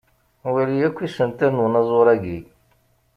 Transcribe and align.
Wali 0.53 0.77
akk 0.87 0.97
isental 1.07 1.51
n 1.53 1.63
unaẓur-agi. 1.65 2.39